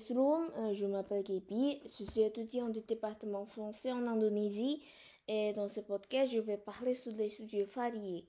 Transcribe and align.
Euh, 0.00 0.74
je 0.74 0.86
m'appelle 0.86 1.24
Gaby, 1.24 1.80
je 1.84 2.04
suis 2.04 2.20
étudiant 2.20 2.68
du 2.68 2.80
département 2.82 3.44
français 3.46 3.90
en 3.90 4.06
Indonésie 4.06 4.80
et 5.26 5.52
dans 5.54 5.66
ce 5.66 5.80
podcast, 5.80 6.32
je 6.32 6.38
vais 6.38 6.56
parler 6.56 6.94
sur 6.94 7.12
des 7.12 7.28
sujets 7.28 7.64
variés. 7.64 8.24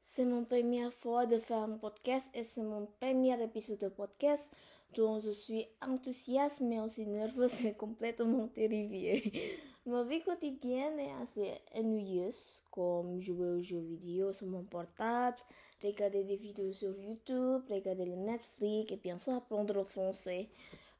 C'est 0.00 0.24
mon 0.24 0.44
première 0.44 0.92
fois 0.92 1.26
de 1.26 1.38
faire 1.38 1.58
un 1.58 1.76
podcast 1.76 2.30
et 2.34 2.42
c'est 2.42 2.62
mon 2.62 2.86
premier 3.00 3.42
épisode 3.42 3.80
de 3.80 3.88
podcast 3.88 4.50
dont 4.94 5.20
je 5.20 5.30
suis 5.30 5.66
enthousiaste 5.82 6.60
mais 6.62 6.80
aussi 6.80 7.04
nerveuse 7.04 7.66
et 7.66 7.74
complètement 7.74 8.48
terrifiée. 8.48 9.60
Ma 9.88 10.02
vie 10.02 10.20
quotidienne 10.20 11.00
est 11.00 11.14
assez 11.22 11.50
ennuyeuse, 11.74 12.62
comme 12.70 13.18
jouer 13.20 13.48
aux 13.48 13.62
jeux 13.62 13.80
vidéo 13.80 14.34
sur 14.34 14.46
mon 14.46 14.62
portable, 14.62 15.38
regarder 15.82 16.24
des 16.24 16.36
vidéos 16.36 16.74
sur 16.74 16.94
YouTube, 16.94 17.62
regarder 17.70 18.04
le 18.04 18.16
Netflix 18.16 18.92
et 18.92 18.96
bien 18.96 19.18
sûr 19.18 19.32
apprendre 19.32 19.72
le 19.72 19.84
français. 19.84 20.50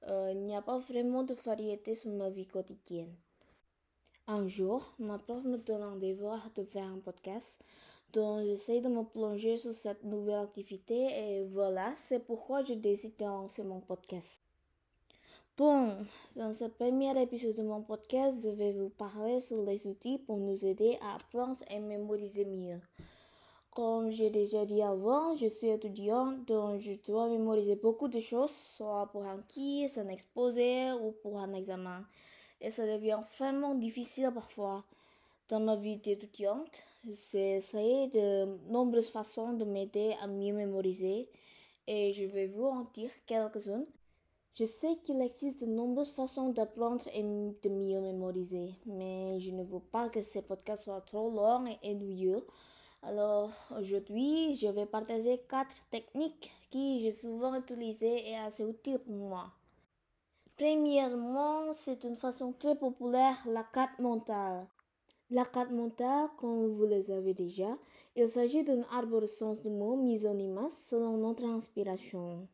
Euh, 0.08 0.32
il 0.32 0.40
n'y 0.40 0.56
a 0.56 0.62
pas 0.62 0.78
vraiment 0.78 1.22
de 1.22 1.34
variété 1.34 1.92
sur 1.92 2.10
ma 2.12 2.30
vie 2.30 2.46
quotidienne. 2.46 3.14
Un 4.26 4.48
jour, 4.48 4.94
ma 4.98 5.18
prof 5.18 5.44
me 5.44 5.58
donne 5.58 5.82
un 5.82 5.96
devoir 5.96 6.50
de 6.54 6.64
faire 6.64 6.86
un 6.86 7.00
podcast, 7.00 7.62
donc 8.14 8.46
j'essaie 8.46 8.80
de 8.80 8.88
me 8.88 9.04
plonger 9.04 9.58
sur 9.58 9.74
cette 9.74 10.02
nouvelle 10.02 10.44
activité 10.44 10.96
et 10.96 11.44
voilà, 11.44 11.92
c'est 11.94 12.20
pourquoi 12.20 12.62
je 12.64 12.72
décide 12.72 13.18
de 13.18 13.26
lancer 13.26 13.64
mon 13.64 13.80
podcast. 13.80 14.47
Bon, 15.58 15.92
dans 16.36 16.52
ce 16.52 16.66
premier 16.66 17.20
épisode 17.20 17.56
de 17.56 17.62
mon 17.64 17.82
podcast, 17.82 18.44
je 18.44 18.50
vais 18.50 18.70
vous 18.70 18.90
parler 18.90 19.40
sur 19.40 19.60
les 19.64 19.88
outils 19.88 20.18
pour 20.18 20.36
nous 20.36 20.64
aider 20.64 20.96
à 21.02 21.16
apprendre 21.16 21.58
et 21.68 21.80
mémoriser 21.80 22.44
mieux. 22.44 22.78
Comme 23.72 24.08
j'ai 24.08 24.30
déjà 24.30 24.64
dit 24.64 24.82
avant, 24.82 25.34
je 25.34 25.48
suis 25.48 25.66
étudiante, 25.66 26.44
donc 26.44 26.78
je 26.78 26.92
dois 27.04 27.28
mémoriser 27.28 27.74
beaucoup 27.74 28.06
de 28.06 28.20
choses, 28.20 28.52
soit 28.52 29.08
pour 29.10 29.24
un 29.24 29.42
quiz, 29.52 29.98
un 29.98 30.06
exposé 30.06 30.92
ou 30.92 31.10
pour 31.22 31.40
un 31.40 31.52
examen. 31.54 32.04
Et 32.60 32.70
ça 32.70 32.86
devient 32.86 33.18
vraiment 33.36 33.74
difficile 33.74 34.30
parfois. 34.32 34.84
Dans 35.48 35.58
ma 35.58 35.74
vie 35.74 35.96
d'étudiante, 35.96 36.84
j'ai 37.04 37.56
essayé 37.56 38.06
de 38.06 38.44
nombreuses 38.70 39.10
façons 39.10 39.54
de 39.54 39.64
m'aider 39.64 40.14
à 40.22 40.28
mieux 40.28 40.54
mémoriser 40.54 41.28
et 41.88 42.12
je 42.12 42.26
vais 42.26 42.46
vous 42.46 42.66
en 42.66 42.84
dire 42.94 43.10
quelques-unes 43.26 43.86
je 44.58 44.64
sais 44.64 44.96
qu'il 45.04 45.20
existe 45.20 45.60
de 45.60 45.66
nombreuses 45.66 46.10
façons 46.10 46.48
d'apprendre 46.48 47.04
et 47.14 47.22
de 47.22 47.68
mieux 47.68 48.00
mémoriser, 48.00 48.74
mais 48.86 49.38
je 49.38 49.52
ne 49.52 49.62
veux 49.62 49.78
pas 49.78 50.08
que 50.08 50.20
ces 50.20 50.42
podcasts 50.42 50.84
soient 50.84 51.00
trop 51.00 51.30
longs 51.30 51.66
et 51.66 51.78
ennuyeux. 51.84 52.44
Alors 53.02 53.52
aujourd'hui, 53.78 54.56
je 54.56 54.66
vais 54.66 54.86
partager 54.86 55.40
quatre 55.48 55.76
techniques 55.90 56.50
que 56.72 56.98
j'ai 56.98 57.12
souvent 57.12 57.54
utilisées 57.54 58.28
et 58.30 58.36
assez 58.36 58.64
utiles 58.64 58.98
pour 58.98 59.14
moi. 59.14 59.52
Premièrement, 60.56 61.72
c'est 61.72 62.02
une 62.02 62.16
façon 62.16 62.52
très 62.52 62.74
populaire, 62.74 63.36
la 63.46 63.62
carte 63.62 64.00
mentale. 64.00 64.66
La 65.30 65.44
carte 65.44 65.70
mentale, 65.70 66.30
comme 66.36 66.66
vous 66.66 66.86
le 66.86 67.00
savez 67.00 67.32
déjà, 67.32 67.78
il 68.16 68.28
s'agit 68.28 68.64
d'un 68.64 68.82
arborescence 68.90 69.62
de 69.62 69.70
mots 69.70 69.94
mis 69.94 70.18
selon 70.18 71.16
notre 71.18 71.44
inspiration. 71.44 72.48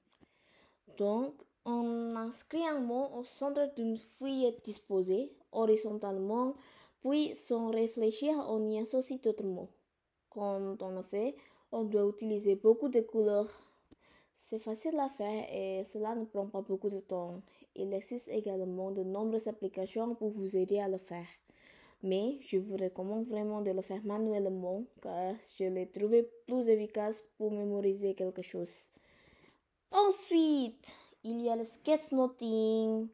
Donc, 0.98 1.32
on 1.64 2.14
inscrit 2.16 2.66
un 2.66 2.80
mot 2.80 3.08
au 3.14 3.24
centre 3.24 3.72
d'une 3.74 3.96
feuille 3.96 4.54
disposée 4.64 5.32
horizontalement, 5.52 6.54
puis 7.02 7.34
sans 7.34 7.70
réfléchir, 7.70 8.34
on 8.48 8.68
y 8.68 8.78
associe 8.78 9.20
d'autres 9.20 9.44
mots. 9.44 9.70
Quand 10.30 10.82
on 10.82 10.90
le 10.90 11.02
fait, 11.02 11.36
on 11.72 11.84
doit 11.84 12.08
utiliser 12.08 12.54
beaucoup 12.54 12.88
de 12.88 13.00
couleurs. 13.00 13.50
C'est 14.36 14.58
facile 14.58 14.98
à 14.98 15.08
faire 15.08 15.46
et 15.52 15.84
cela 15.84 16.14
ne 16.14 16.24
prend 16.24 16.46
pas 16.46 16.60
beaucoup 16.60 16.88
de 16.88 17.00
temps. 17.00 17.40
Il 17.74 17.92
existe 17.92 18.28
également 18.28 18.90
de 18.90 19.02
nombreuses 19.02 19.48
applications 19.48 20.14
pour 20.14 20.30
vous 20.30 20.56
aider 20.56 20.78
à 20.80 20.88
le 20.88 20.98
faire. 20.98 21.26
Mais 22.02 22.36
je 22.40 22.58
vous 22.58 22.76
recommande 22.76 23.26
vraiment 23.26 23.62
de 23.62 23.70
le 23.70 23.80
faire 23.80 24.04
manuellement 24.04 24.84
car 25.00 25.34
je 25.58 25.64
l'ai 25.64 25.88
trouvé 25.90 26.28
plus 26.46 26.68
efficace 26.68 27.24
pour 27.38 27.50
mémoriser 27.50 28.14
quelque 28.14 28.42
chose. 28.42 28.74
Ensuite, 29.90 30.92
il 31.24 31.40
y 31.40 31.48
a 31.48 31.56
le 31.56 31.64
sketchnoting. 31.64 33.08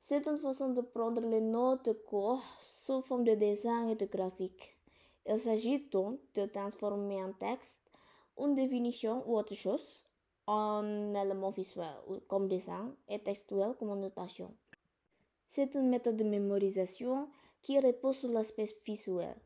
C'est 0.00 0.26
une 0.26 0.36
façon 0.36 0.70
de 0.70 0.80
prendre 0.80 1.20
les 1.20 1.40
notes 1.40 1.84
de 1.84 1.92
cours 1.92 2.42
sous 2.58 3.00
forme 3.00 3.22
de 3.22 3.34
dessin 3.34 3.86
et 3.86 3.94
de 3.94 4.06
graphique. 4.06 4.76
Il 5.26 5.38
s'agit 5.38 5.86
donc 5.92 6.18
de 6.34 6.46
transformer 6.46 7.20
un 7.20 7.30
texte, 7.30 7.78
une 8.36 8.56
définition 8.56 9.22
ou 9.28 9.38
autre 9.38 9.54
chose 9.54 10.02
en 10.48 11.14
élément 11.14 11.52
visuel 11.52 11.94
comme 12.26 12.48
dessin 12.48 12.92
et 13.08 13.20
textuel 13.20 13.74
comme 13.78 13.96
notation. 14.00 14.52
C'est 15.48 15.76
une 15.76 15.88
méthode 15.88 16.16
de 16.16 16.24
mémorisation 16.24 17.28
qui 17.62 17.78
repose 17.78 18.16
sur 18.16 18.30
l'aspect 18.30 18.74
visuel. 18.84 19.36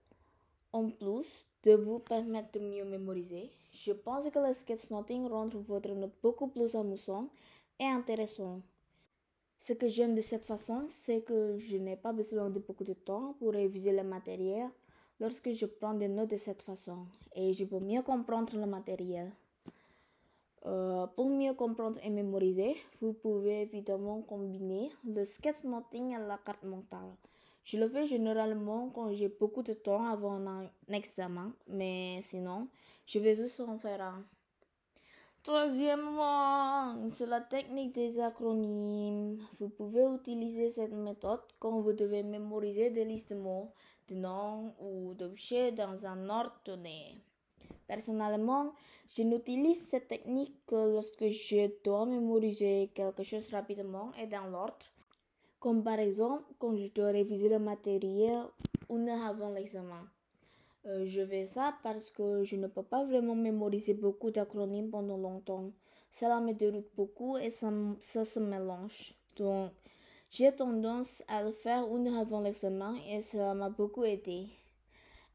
En 0.72 0.88
plus 0.88 1.46
de 1.64 1.72
vous 1.74 1.98
permettre 1.98 2.52
de 2.52 2.60
mieux 2.60 2.84
mémoriser, 2.84 3.50
je 3.70 3.92
pense 3.92 4.30
que 4.30 4.38
le 4.38 4.54
sketchnoting 4.54 5.28
rend 5.28 5.48
votre 5.48 5.90
note 5.90 6.14
beaucoup 6.22 6.48
plus 6.48 6.74
amusant 6.74 7.28
et 7.78 7.84
intéressant. 7.84 8.60
Ce 9.58 9.72
que 9.72 9.88
j'aime 9.88 10.14
de 10.14 10.20
cette 10.20 10.44
façon, 10.44 10.84
c'est 10.88 11.22
que 11.22 11.56
je 11.56 11.76
n'ai 11.76 11.96
pas 11.96 12.12
besoin 12.12 12.50
de 12.50 12.58
beaucoup 12.58 12.84
de 12.84 12.92
temps 12.92 13.34
pour 13.38 13.52
réviser 13.52 13.92
le 13.92 14.04
matériel 14.04 14.68
lorsque 15.18 15.52
je 15.52 15.66
prends 15.66 15.94
des 15.94 16.08
notes 16.08 16.30
de 16.30 16.36
cette 16.36 16.62
façon 16.62 17.06
et 17.34 17.52
je 17.52 17.64
peux 17.64 17.80
mieux 17.80 18.02
comprendre 18.02 18.56
le 18.56 18.66
matériel. 18.66 19.32
Euh, 20.66 21.06
pour 21.06 21.28
mieux 21.28 21.54
comprendre 21.54 21.98
et 22.02 22.10
mémoriser, 22.10 22.74
vous 23.00 23.12
pouvez 23.12 23.62
évidemment 23.62 24.20
combiner 24.22 24.90
le 25.04 25.24
sketchnoting 25.24 26.14
et 26.14 26.18
la 26.18 26.38
carte 26.38 26.64
mentale. 26.64 27.14
Je 27.64 27.78
le 27.78 27.88
fais 27.88 28.06
généralement 28.06 28.90
quand 28.94 29.12
j'ai 29.12 29.28
beaucoup 29.28 29.62
de 29.62 29.72
temps 29.74 30.04
avant 30.06 30.44
un 30.46 30.68
examen, 30.92 31.52
mais 31.68 32.18
sinon, 32.20 32.68
je 33.06 33.18
vais 33.18 33.36
juste 33.36 33.60
en 33.60 33.78
faire 33.78 34.02
un. 34.02 34.24
Troisièmement, 35.46 37.08
c'est 37.08 37.24
la 37.24 37.40
technique 37.40 37.94
des 37.94 38.18
acronymes. 38.18 39.38
Vous 39.60 39.68
pouvez 39.68 40.02
utiliser 40.02 40.70
cette 40.70 40.92
méthode 40.92 41.38
quand 41.60 41.78
vous 41.82 41.92
devez 41.92 42.24
mémoriser 42.24 42.90
des 42.90 43.04
listes 43.04 43.30
de 43.30 43.36
mots, 43.36 43.70
de 44.08 44.16
noms 44.16 44.74
ou 44.80 45.14
d'objets 45.14 45.70
dans 45.70 46.04
un 46.04 46.28
ordre 46.28 46.60
donné. 46.64 47.22
Personnellement, 47.86 48.72
je 49.08 49.22
n'utilise 49.22 49.86
cette 49.86 50.08
technique 50.08 50.66
que 50.66 50.90
lorsque 50.94 51.28
je 51.28 51.70
dois 51.84 52.06
mémoriser 52.06 52.90
quelque 52.92 53.22
chose 53.22 53.48
rapidement 53.52 54.10
et 54.20 54.26
dans 54.26 54.48
l'ordre, 54.48 54.86
comme 55.60 55.84
par 55.84 56.00
exemple 56.00 56.42
quand 56.58 56.74
je 56.74 56.88
dois 56.88 57.12
réviser 57.12 57.48
le 57.48 57.60
matériel 57.60 58.42
une 58.90 59.08
heure 59.08 59.26
avant 59.26 59.50
l'examen. 59.50 60.08
Euh, 60.86 61.04
je 61.04 61.26
fais 61.26 61.46
ça 61.46 61.76
parce 61.82 62.10
que 62.10 62.44
je 62.44 62.54
ne 62.56 62.68
peux 62.68 62.82
pas 62.84 63.04
vraiment 63.04 63.34
mémoriser 63.34 63.94
beaucoup 63.94 64.30
d'acronymes 64.30 64.90
pendant 64.90 65.16
longtemps. 65.16 65.72
Cela 66.10 66.38
me 66.40 66.52
déroute 66.52 66.88
beaucoup 66.94 67.36
et 67.36 67.50
ça, 67.50 67.72
ça 67.98 68.24
se 68.24 68.38
mélange. 68.38 69.14
Donc, 69.36 69.72
j'ai 70.30 70.54
tendance 70.54 71.24
à 71.26 71.42
le 71.42 71.50
faire 71.50 71.84
une 71.94 72.06
heure 72.08 72.20
avant 72.20 72.40
l'examen 72.40 72.94
et 73.08 73.20
cela 73.20 73.54
m'a 73.54 73.68
beaucoup 73.68 74.04
aidé. 74.04 74.46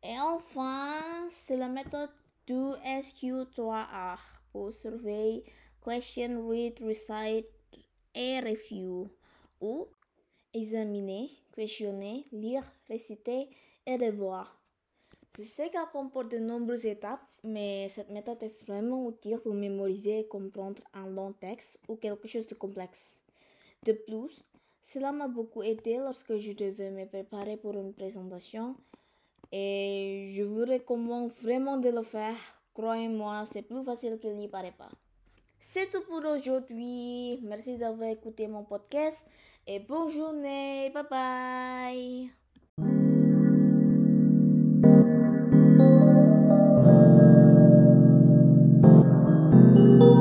Et 0.03 0.19
enfin, 0.19 1.27
c'est 1.29 1.57
la 1.57 1.67
méthode 1.67 2.09
du 2.47 2.53
SQ3R 2.53 4.19
pour 4.53 4.71
surveiller, 4.73 5.43
question, 5.83 6.47
read, 6.47 6.79
recite 6.81 7.47
et 8.15 8.39
review. 8.39 9.09
Ou 9.59 9.87
examiner, 10.53 11.29
questionner, 11.53 12.25
lire, 12.31 12.63
réciter 12.87 13.49
et 13.85 13.97
revoir. 13.97 14.60
Je 15.37 15.43
sais 15.43 15.69
qu'elle 15.69 15.81
comporte 15.93 16.31
de 16.31 16.39
nombreuses 16.39 16.85
étapes, 16.85 17.21
mais 17.43 17.87
cette 17.89 18.09
méthode 18.09 18.43
est 18.43 18.65
vraiment 18.65 19.09
utile 19.09 19.39
pour 19.39 19.53
mémoriser 19.53 20.19
et 20.19 20.27
comprendre 20.27 20.81
un 20.93 21.07
long 21.07 21.31
texte 21.31 21.79
ou 21.87 21.95
quelque 21.95 22.27
chose 22.27 22.47
de 22.47 22.55
complexe. 22.55 23.17
De 23.83 23.93
plus, 23.93 24.43
cela 24.81 25.11
m'a 25.11 25.27
beaucoup 25.27 25.63
aidé 25.63 25.97
lorsque 25.97 26.35
je 26.37 26.51
devais 26.51 26.91
me 26.91 27.05
préparer 27.05 27.55
pour 27.55 27.73
une 27.75 27.93
présentation 27.93 28.75
et 29.51 30.31
je 30.33 30.43
vous 30.43 30.65
recommande 30.65 31.31
vraiment 31.41 31.77
de 31.77 31.89
le 31.89 32.03
faire. 32.03 32.37
Croyez-moi, 32.73 33.43
c'est 33.45 33.61
plus 33.61 33.83
facile 33.83 34.17
qu'il 34.19 34.35
n'y 34.35 34.47
paraît 34.47 34.75
pas. 34.77 34.89
C'est 35.59 35.89
tout 35.91 36.01
pour 36.01 36.25
aujourd'hui. 36.25 37.39
Merci 37.43 37.77
d'avoir 37.77 38.09
écouté 38.09 38.47
mon 38.47 38.63
podcast 38.63 39.27
et 39.67 39.79
bonne 39.79 40.09
journée. 40.09 40.89
Bye 40.93 41.05
bye. 41.09 42.40
thank 45.81 45.89
you 50.01 50.20